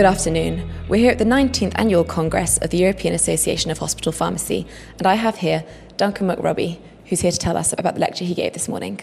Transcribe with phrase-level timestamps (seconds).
[0.00, 0.66] Good afternoon.
[0.88, 4.66] We're here at the 19th Annual Congress of the European Association of Hospital Pharmacy,
[4.96, 5.62] and I have here
[5.98, 9.00] Duncan McRobbie, who's here to tell us about the lecture he gave this morning.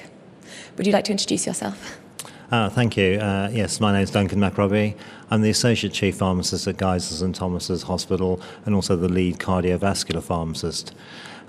[0.75, 1.99] Would you like to introduce yourself?
[2.49, 3.19] Uh, thank you.
[3.19, 4.97] Uh, yes, my name is Duncan McRobbie.
[5.29, 10.23] I'm the Associate Chief Pharmacist at Guy's and Thomas's Hospital and also the lead cardiovascular
[10.23, 10.95] pharmacist.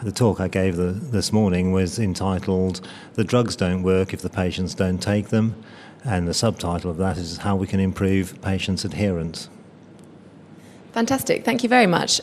[0.02, 4.28] The talk I gave the, this morning was entitled The Drugs Don't Work If the
[4.28, 5.54] Patients Don't Take Them
[6.04, 9.48] and the subtitle of that is How We Can Improve Patients' Adherence.
[10.92, 12.20] Fantastic, thank you very much.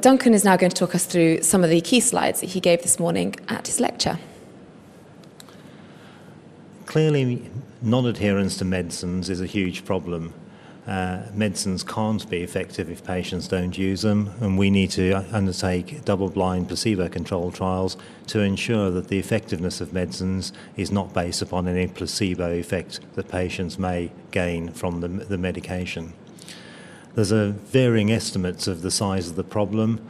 [0.00, 2.60] Duncan is now going to talk us through some of the key slides that he
[2.60, 4.18] gave this morning at his lecture.
[6.86, 7.50] Clearly,
[7.82, 10.34] non adherence to medicines is a huge problem
[10.90, 16.04] uh, medicines can't be effective if patients don't use them, and we need to undertake
[16.04, 21.42] double blind placebo controlled trials to ensure that the effectiveness of medicines is not based
[21.42, 26.12] upon any placebo effect that patients may gain from the, the medication.
[27.14, 30.04] There's a varying estimates of the size of the problem,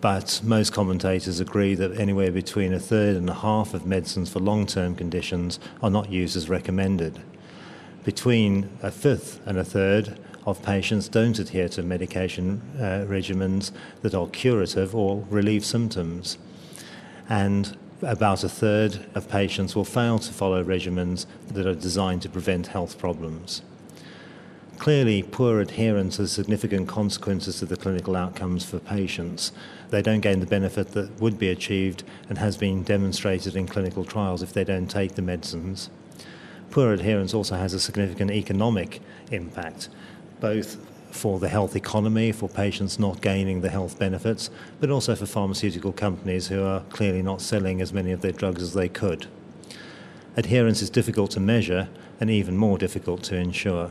[0.00, 4.38] but most commentators agree that anywhere between a third and a half of medicines for
[4.38, 7.20] long term conditions are not used as recommended
[8.06, 14.14] between a fifth and a third of patients don't adhere to medication uh, regimens that
[14.14, 16.38] are curative or relieve symptoms.
[17.28, 22.28] And about a third of patients will fail to follow regimens that are designed to
[22.28, 23.62] prevent health problems.
[24.78, 29.50] Clearly, poor adherence has significant consequences to the clinical outcomes for patients.
[29.90, 34.04] They don't gain the benefit that would be achieved and has been demonstrated in clinical
[34.04, 35.90] trials if they don't take the medicines
[36.70, 39.00] poor adherence also has a significant economic
[39.30, 39.88] impact,
[40.40, 40.76] both
[41.10, 44.50] for the health economy, for patients not gaining the health benefits,
[44.80, 48.62] but also for pharmaceutical companies who are clearly not selling as many of their drugs
[48.62, 49.26] as they could.
[50.36, 51.88] Adherence is difficult to measure
[52.20, 53.90] and even more difficult to ensure.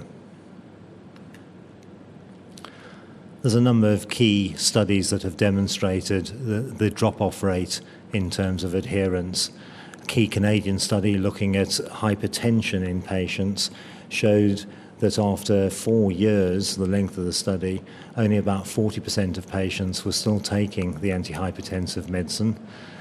[3.42, 7.82] There's a number of key studies that have demonstrated the, the drop off rate
[8.12, 9.52] in terms of adherence
[10.08, 13.72] key Canadian study looking at hypertension in patients
[14.10, 14.66] showed
[15.00, 17.82] that after four years, the length of the study,
[18.16, 22.58] only about 40% of patients were still taking the antihypertensive medicine.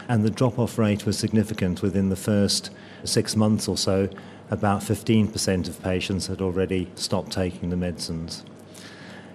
[0.09, 2.71] And the drop off rate was significant within the first
[3.05, 4.09] six months or so.
[4.51, 8.45] About 15% of patients had already stopped taking the medicines.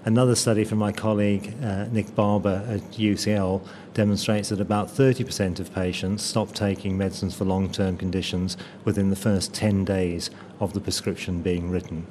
[0.05, 3.61] Another study from my colleague uh, Nick Barber at UCL
[3.93, 8.55] demonstrates that about 30% of patients stop taking medicines for long term conditions
[8.85, 10.29] within the first 10 days
[10.61, 12.07] of the prescription being written.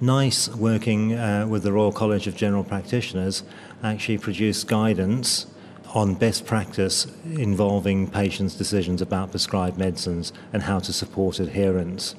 [0.00, 3.44] NICE, working uh, with the Royal College of General Practitioners,
[3.82, 5.46] actually produced guidance
[5.94, 12.16] on best practice involving patients' decisions about prescribed medicines and how to support adherence.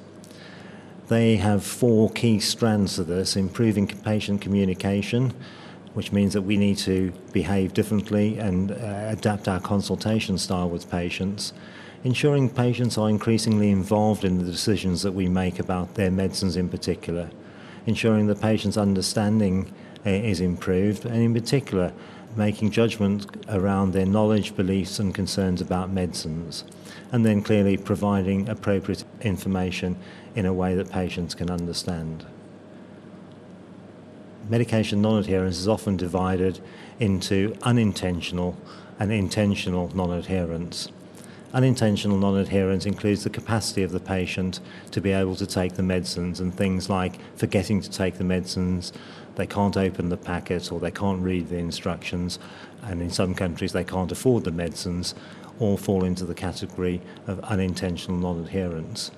[1.10, 5.32] They have four key strands to this improving patient communication,
[5.92, 10.88] which means that we need to behave differently and uh, adapt our consultation style with
[10.88, 11.52] patients.
[12.04, 16.68] Ensuring patients are increasingly involved in the decisions that we make about their medicines in
[16.68, 17.28] particular.
[17.86, 19.74] Ensuring the patient's understanding
[20.06, 21.92] uh, is improved, and in particular,
[22.36, 26.64] making judgments around their knowledge, beliefs, and concerns about medicines.
[27.12, 29.96] And then clearly providing appropriate information
[30.34, 32.24] in a way that patients can understand.
[34.48, 36.60] Medication non adherence is often divided
[36.98, 38.56] into unintentional
[38.98, 40.88] and intentional non adherence.
[41.52, 44.60] Unintentional non adherence includes the capacity of the patient
[44.92, 48.92] to be able to take the medicines and things like forgetting to take the medicines,
[49.40, 52.38] they can't open the packet or they can't read the instructions,
[52.82, 55.14] and in some countries they can't afford the medicines,
[55.58, 59.10] all fall into the category of unintentional non adherence.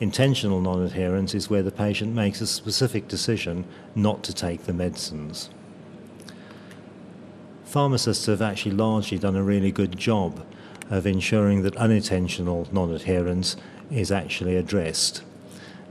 [0.00, 4.72] Intentional non adherence is where the patient makes a specific decision not to take the
[4.72, 5.50] medicines.
[7.66, 10.46] Pharmacists have actually largely done a really good job
[10.88, 13.56] of ensuring that unintentional non adherence
[13.90, 15.22] is actually addressed.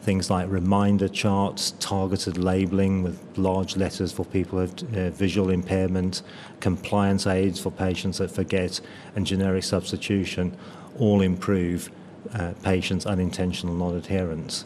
[0.02, 6.24] Things like reminder charts, targeted labeling with large letters for people with uh, visual impairment,
[6.60, 8.82] compliance aids for patients that forget,
[9.16, 10.58] and generic substitution
[10.98, 11.92] all improve
[12.34, 14.66] uh, patients' unintentional non adherence.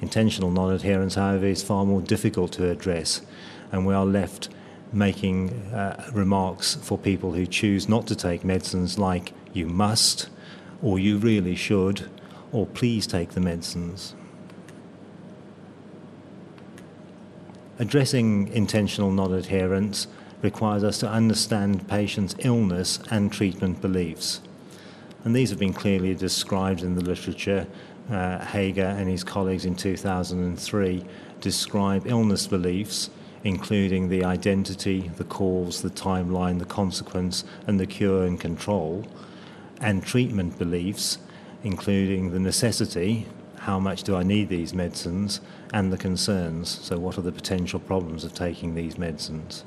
[0.00, 3.22] Intentional non adherence, however, is far more difficult to address,
[3.72, 4.48] and we are left
[4.92, 10.28] making uh, remarks for people who choose not to take medicines like you must,
[10.82, 12.08] or you really should,
[12.52, 14.15] or please take the medicines.
[17.78, 20.06] Addressing intentional non adherence
[20.40, 24.40] requires us to understand patients' illness and treatment beliefs.
[25.24, 27.66] And these have been clearly described in the literature.
[28.10, 31.04] Uh, Hagger and his colleagues in 2003
[31.40, 33.10] describe illness beliefs,
[33.44, 39.04] including the identity, the cause, the timeline, the consequence, and the cure and control,
[39.80, 41.18] and treatment beliefs,
[41.62, 43.26] including the necessity,
[43.66, 45.40] how much do I need these medicines,
[45.74, 49.64] and the concerns, so what are the potential problems of taking these medicines.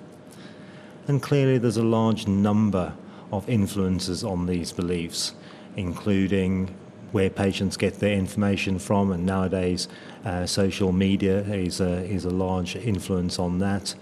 [1.06, 2.94] And clearly, there's a large number
[3.34, 5.34] of influences on these beliefs,
[5.75, 6.74] including
[7.12, 9.90] where patients get their information from, and nowadays
[10.24, 13.96] uh, social media is a, is a large influence on that,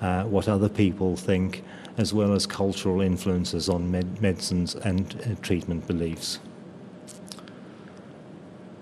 [0.00, 1.64] uh, what other people think,
[1.98, 6.38] as well as cultural influences on med- medicines and uh, treatment beliefs.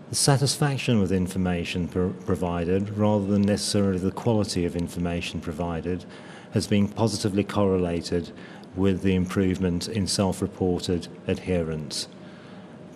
[0.09, 6.07] The satisfaction with information pro- provided, rather than necessarily the quality of information provided,
[6.53, 8.33] has been positively correlated
[8.75, 12.09] with the improvement in self reported adherence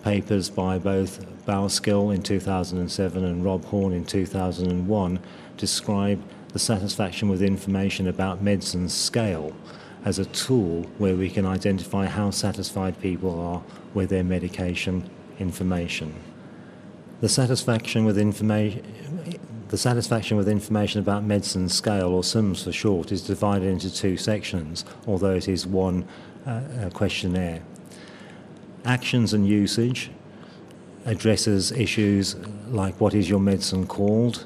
[0.03, 5.19] papers by both Bowskill in 2007 and Rob Horne in 2001
[5.55, 9.55] describe the satisfaction with information about medicine's scale
[10.03, 13.63] as a tool where we can identify how satisfied people are
[13.93, 16.13] with their medication information.
[17.23, 18.83] The satisfaction with information
[19.69, 24.17] the satisfaction with information about medicine scale, or SIMS for short, is divided into two
[24.17, 26.05] sections, although it is one
[26.45, 27.61] uh, questionnaire.
[28.83, 30.11] Actions and usage
[31.05, 32.35] addresses issues
[32.67, 34.45] like what is your medicine called,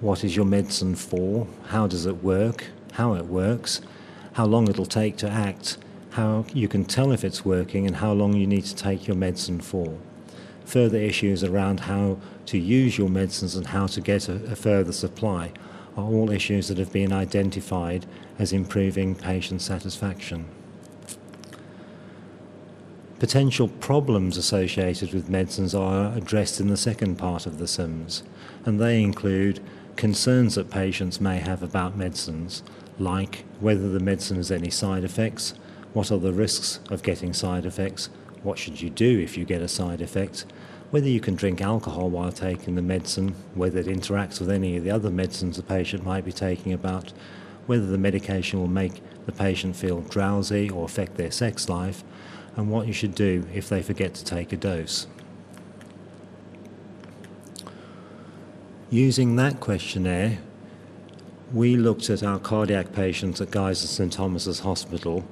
[0.00, 3.82] what is your medicine for, how does it work, how it works,
[4.32, 5.76] how long it'll take to act,
[6.12, 9.16] how you can tell if it's working, and how long you need to take your
[9.16, 9.98] medicine for.
[10.68, 14.92] Further issues around how to use your medicines and how to get a, a further
[14.92, 15.50] supply
[15.96, 18.04] are all issues that have been identified
[18.38, 20.44] as improving patient satisfaction.
[23.18, 28.22] Potential problems associated with medicines are addressed in the second part of the SIMS,
[28.66, 29.60] and they include
[29.96, 32.62] concerns that patients may have about medicines,
[32.98, 35.54] like whether the medicine has any side effects,
[35.94, 38.10] what are the risks of getting side effects,
[38.42, 40.44] what should you do if you get a side effect,
[40.90, 44.84] whether you can drink alcohol while taking the medicine, whether it interacts with any of
[44.84, 47.12] the other medicines the patient might be taking about,
[47.66, 52.02] whether the medication will make the patient feel drowsy or affect their sex life,
[52.56, 55.06] and what you should do if they forget to take a dose.
[58.90, 60.38] Using that questionnaire,
[61.52, 65.24] we looked at our cardiac patients at Guy's and St Thomas's Hospital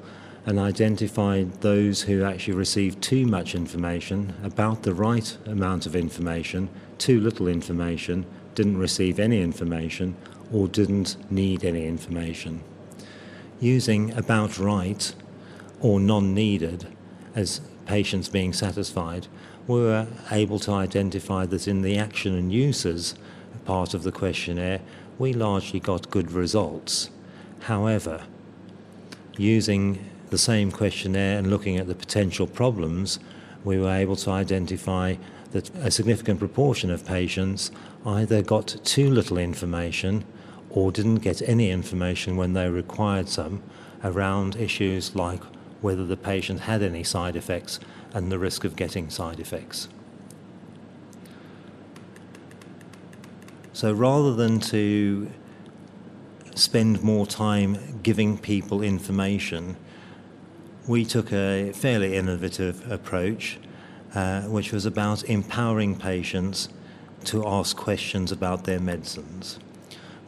[0.47, 6.69] and identified those who actually received too much information, about the right amount of information,
[6.99, 10.17] too little information, didn't receive any information,
[10.53, 12.63] or didn't need any information.
[13.59, 15.13] Using about right
[15.81, 16.87] or non needed
[17.35, 19.27] as patients being satisfied,
[19.67, 23.17] we were able to identify that in the action and uses
[23.67, 24.81] part of the questionnaire,
[25.19, 27.11] we largely got good results.
[27.61, 28.25] However,
[29.37, 29.99] using
[30.31, 33.19] the same questionnaire and looking at the potential problems,
[33.65, 35.17] we were able to identify
[35.53, 37.71] that a significant proportion of patients
[38.05, 40.25] either got too little information
[40.71, 43.63] or didn't get any information when they required some
[44.05, 45.43] around issues like
[45.81, 47.81] whether the patient had any side effects
[48.13, 49.89] and the risk of getting side effects.
[53.73, 55.31] So rather than to
[56.55, 59.77] spend more time giving people information,
[60.87, 63.59] we took a fairly innovative approach,
[64.15, 66.69] uh, which was about empowering patients
[67.25, 69.59] to ask questions about their medicines.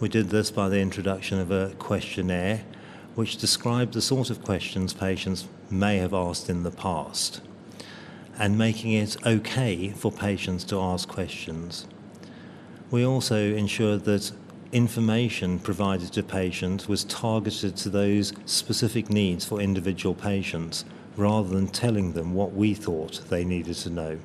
[0.00, 2.64] We did this by the introduction of a questionnaire
[3.14, 7.40] which described the sort of questions patients may have asked in the past
[8.38, 11.86] and making it okay for patients to ask questions.
[12.90, 14.32] We also ensured that
[14.72, 20.84] information provided to patients was targeted to those specific needs for individual patients
[21.16, 24.18] rather than telling them what we thought they needed to know.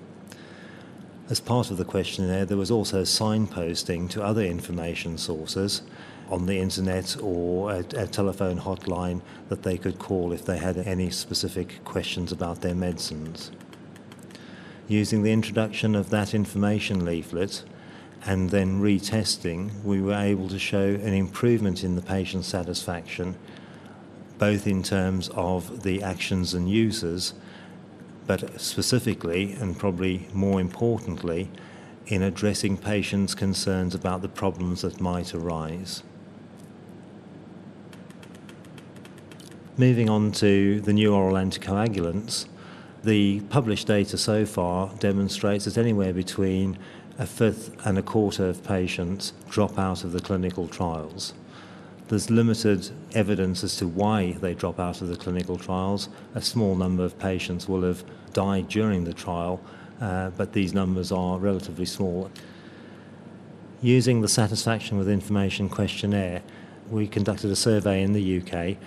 [1.29, 5.81] As part of the questionnaire, there was also signposting to other information sources
[6.29, 10.77] on the internet or a, a, telephone hotline that they could call if they had
[10.77, 13.51] any specific questions about their medicines.
[14.87, 17.63] Using the introduction of that information leaflet
[18.25, 23.35] and then retesting, we were able to show an improvement in the patient satisfaction,
[24.37, 27.33] both in terms of the actions and uses,
[28.25, 31.49] but specifically and probably more importantly,
[32.07, 36.03] in addressing patients' concerns about the problems that might arise.
[39.77, 42.45] Moving on to the new oral anticoagulants,
[43.03, 46.77] the published data so far demonstrates that anywhere between
[47.17, 51.33] a fifth and a quarter of patients drop out of the clinical trials.
[52.07, 56.09] There's limited evidence as to why they drop out of the clinical trials.
[56.35, 58.03] A small number of patients will have
[58.33, 59.61] died during the trial,
[60.01, 62.29] uh, but these numbers are relatively small.
[63.81, 66.41] Using the Satisfaction with Information questionnaire,
[66.89, 68.77] we conducted a survey in the UK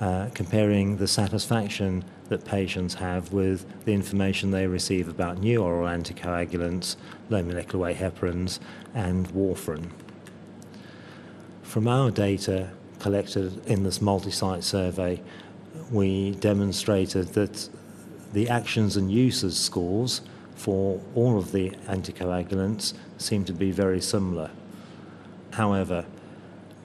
[0.00, 5.88] uh, comparing the satisfaction that patients have with the information they receive about new oral
[5.88, 6.96] anticoagulants,
[7.30, 8.60] low molecular weight heparins,
[8.94, 9.90] and warfarin.
[11.62, 15.20] From our data collected in this multi site survey,
[15.90, 17.68] we demonstrated that
[18.32, 20.20] the actions and uses scores
[20.54, 24.50] for all of the anticoagulants seem to be very similar.
[25.52, 26.04] However,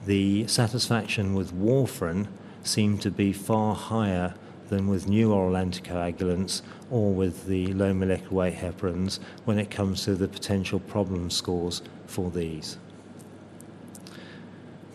[0.06, 2.28] the satisfaction with warfarin
[2.66, 4.34] seemed to be far higher
[4.68, 10.04] than with new oral anticoagulants or with the low molecular weight heparins when it comes
[10.04, 12.78] to the potential problem scores for these.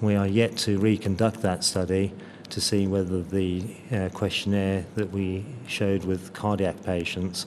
[0.01, 2.13] We are yet to reconduct that study
[2.49, 7.45] to see whether the uh, questionnaire that we showed with cardiac patients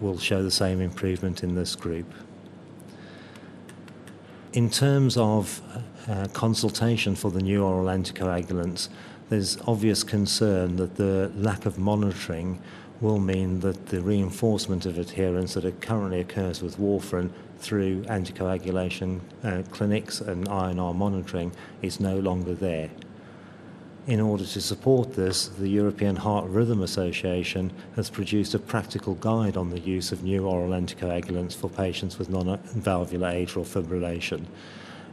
[0.00, 2.12] will show the same improvement in this group.
[4.52, 5.60] In terms of
[6.08, 8.88] uh, consultation for the new oral anticoagulants,
[9.28, 12.60] there's obvious concern that the lack of monitoring
[13.00, 19.62] will mean that the reinforcement of adherence that currently occurs with warfarin through anticoagulation uh,
[19.70, 22.90] clinics and INR monitoring is no longer there.
[24.06, 29.56] In order to support this, the European Heart Rhythm Association has produced a practical guide
[29.56, 34.46] on the use of new oral anticoagulants for patients with non-valvular atrial fibrillation.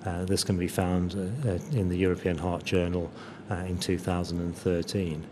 [0.05, 3.12] Uh, this can be found uh, uh, in the European Heart Journal
[3.50, 5.25] uh, in 2013.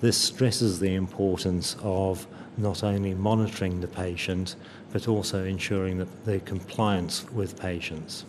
[0.00, 2.26] This stresses the importance of
[2.56, 4.56] not only monitoring the patient,
[4.92, 8.24] but also ensuring that the compliance with patients.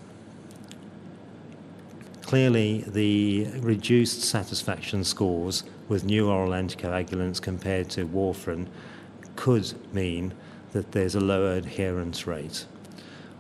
[2.22, 8.68] Clearly, the reduced satisfaction scores with new oral anticoagulants compared to warfarin
[9.36, 10.34] could mean
[10.72, 12.66] that there's a lower adherence rate.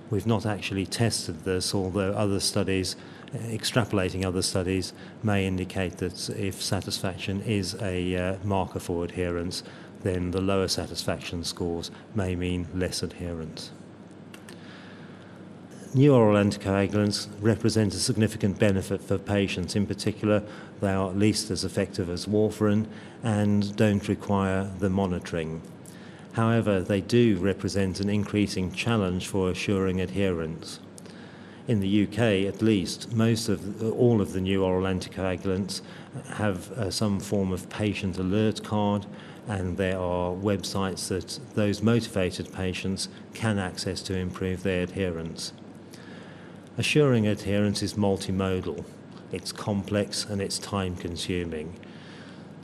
[0.09, 2.95] We've not actually tested this, although other studies,
[3.33, 4.93] extrapolating other studies,
[5.23, 9.63] may indicate that if satisfaction is a uh, marker for adherence,
[10.01, 13.71] then the lower satisfaction scores may mean less adherence.
[15.93, 19.75] New oral anticoagulants represent a significant benefit for patients.
[19.75, 20.43] In particular,
[20.81, 22.85] they are at least as effective as warfarin
[23.23, 25.63] and don't require the monitoring.
[26.33, 30.79] However, they do represent an increasing challenge for assuring adherence.
[31.69, 35.81] In the UK, at least, most of all of the new oral anticoagulants
[36.29, 39.05] have uh, some form of patient alert card,
[39.47, 45.53] and there are websites that those motivated patients can access to improve their adherence.
[46.75, 48.83] Assuring adherence is multimodal.
[49.31, 51.75] It's complex and it's time consuming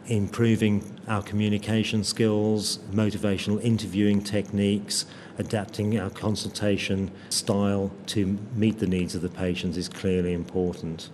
[0.07, 5.05] improving our communication skills, motivational interviewing techniques,
[5.37, 11.09] adapting our consultation style to meet the needs of the patients is clearly important.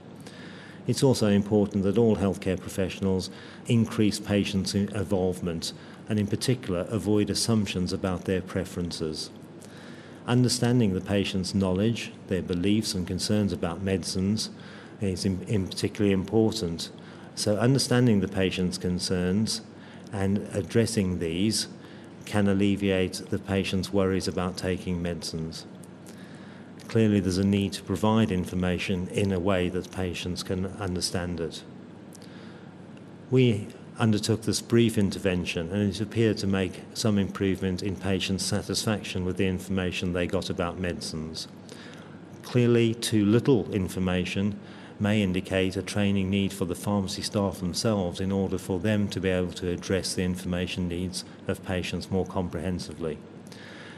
[0.88, 3.30] It's also important that all healthcare professionals
[3.68, 5.74] increase patients' involvement
[6.10, 9.30] and, in particular, avoid assumptions about their preferences.
[10.28, 14.50] Understanding the patient's knowledge, their beliefs, and concerns about medicines
[15.00, 16.90] is in, in particularly important
[17.36, 19.62] so, understanding the patient's concerns
[20.12, 21.68] and addressing these
[22.26, 25.66] can alleviate the patient's worries about taking medicines.
[26.88, 31.64] Clearly, there's a need to provide information in a way that patients can understand it.
[33.30, 39.24] We undertook this brief intervention and it appeared to make some improvement in patients' satisfaction
[39.24, 41.48] with the information they got about medicines.
[42.44, 44.60] Clearly, too little information
[45.02, 49.20] may indicate a training need for the pharmacy staff themselves in order for them to
[49.20, 53.18] be able to address the information needs of patients more comprehensively.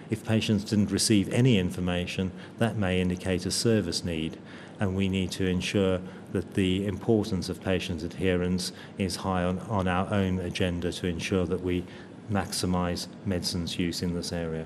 [0.09, 4.37] If patients didn't receive any information, that may indicate a service need,
[4.79, 5.99] and we need to ensure
[6.31, 11.45] that the importance of patient adherence is high on, on our own agenda to ensure
[11.45, 11.83] that we
[12.31, 14.65] maximise medicine's use in this area.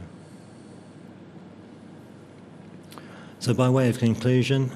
[3.39, 4.71] So, by way of conclusion,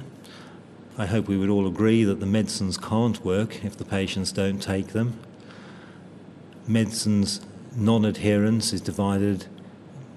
[0.98, 4.62] I hope we would all agree that the medicines can't work if the patients don't
[4.62, 5.18] take them.
[6.68, 7.42] Medicines
[7.76, 9.46] non adherence is divided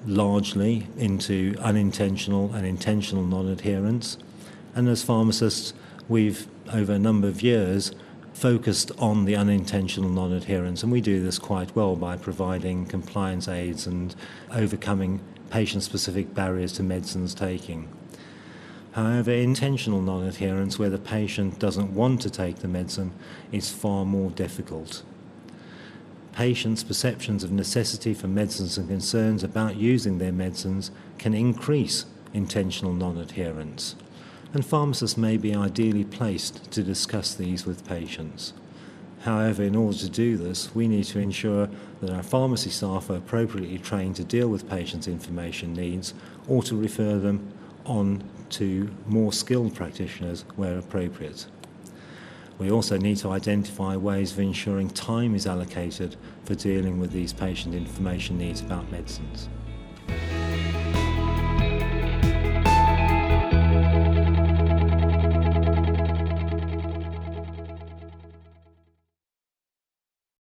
[0.07, 4.19] largely into unintentional and intentional non adherence.
[4.75, 5.73] And as pharmacists,
[6.09, 7.93] we've, over a number of years,
[8.33, 10.83] focused on the unintentional non adherence.
[10.83, 14.15] And we do this quite well by providing compliance aids and
[14.51, 17.89] overcoming patient-specific barriers to medicines taking.
[18.95, 23.11] However, intentional non-adherence, where the patient doesn't want to take the medicine,
[23.51, 25.03] is far more difficult.
[26.33, 32.93] Patients' perceptions of necessity for medicines and concerns about using their medicines can increase intentional
[32.93, 33.97] non-adherence,
[34.53, 38.53] and pharmacists may be ideally placed to discuss these with patients.
[39.23, 41.69] However, in order to do this, we need to ensure
[42.01, 46.15] that our pharmacy staff are appropriately trained to deal with patients' information needs
[46.47, 47.53] or to refer them
[47.85, 51.47] on to more skilled practitioners where appropriate.
[52.59, 57.33] We also need to identify ways of ensuring time is allocated for dealing with these
[57.33, 59.49] patient information needs about medicines.